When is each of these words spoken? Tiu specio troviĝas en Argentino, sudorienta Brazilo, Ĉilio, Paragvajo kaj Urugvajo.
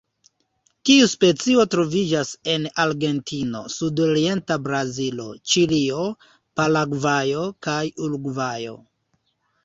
Tiu 0.89 1.07
specio 1.09 1.63
troviĝas 1.73 2.29
en 2.53 2.63
Argentino, 2.83 3.61
sudorienta 3.73 4.57
Brazilo, 4.67 5.25
Ĉilio, 5.51 5.99
Paragvajo 6.61 7.43
kaj 7.69 7.83
Urugvajo. 8.07 8.75